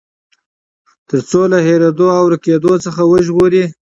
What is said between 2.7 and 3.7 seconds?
څخه وژغوري.